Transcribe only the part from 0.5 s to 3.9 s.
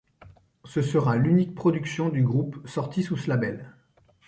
Ce sera l'unique production du groupe sortie sous ce label.